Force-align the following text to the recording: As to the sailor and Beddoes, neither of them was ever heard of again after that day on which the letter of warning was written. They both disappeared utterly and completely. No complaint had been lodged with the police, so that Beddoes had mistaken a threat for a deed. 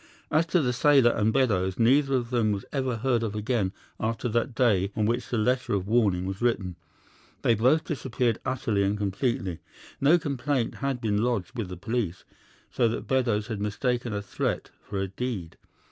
As 0.31 0.47
to 0.47 0.63
the 0.63 0.73
sailor 0.73 1.11
and 1.11 1.31
Beddoes, 1.31 1.77
neither 1.77 2.15
of 2.15 2.31
them 2.31 2.51
was 2.51 2.65
ever 2.73 2.97
heard 2.97 3.21
of 3.21 3.35
again 3.35 3.71
after 3.99 4.27
that 4.29 4.55
day 4.55 4.91
on 4.95 5.05
which 5.05 5.29
the 5.29 5.37
letter 5.37 5.75
of 5.75 5.85
warning 5.87 6.25
was 6.25 6.41
written. 6.41 6.75
They 7.43 7.53
both 7.53 7.83
disappeared 7.83 8.39
utterly 8.43 8.81
and 8.81 8.97
completely. 8.97 9.59
No 10.01 10.17
complaint 10.17 10.73
had 10.81 11.01
been 11.01 11.21
lodged 11.23 11.55
with 11.55 11.69
the 11.69 11.77
police, 11.77 12.25
so 12.71 12.87
that 12.87 13.05
Beddoes 13.05 13.45
had 13.45 13.61
mistaken 13.61 14.11
a 14.11 14.23
threat 14.23 14.71
for 14.81 14.97
a 14.97 15.07
deed. 15.07 15.55